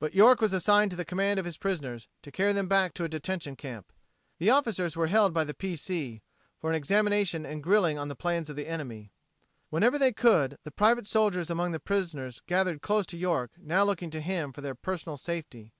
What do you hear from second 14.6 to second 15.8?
their personal safety.